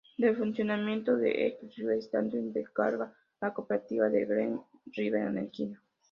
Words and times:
Del 0.17 0.35
funcionamiento 0.35 1.15
de 1.15 1.29
Elk 1.45 1.75
River 1.77 1.99
Station 1.99 2.51
se 2.53 2.61
encarga 2.61 3.13
la 3.39 3.53
cooperativa 3.53 4.09
de 4.09 4.25
Great 4.25 4.59
River 4.95 5.27
Energy. 5.27 5.77